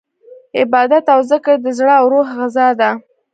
[0.59, 2.89] عبادت او ذکر د زړه او روح غذا ده.